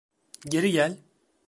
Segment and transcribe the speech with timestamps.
[0.45, 0.97] Geri gel.